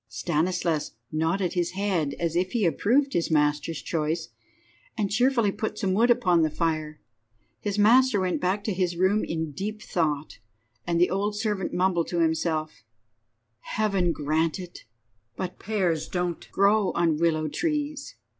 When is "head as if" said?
1.73-2.53